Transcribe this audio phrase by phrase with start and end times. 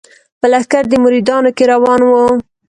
[0.39, 2.23] په لښکر د مریدانو کي روان وو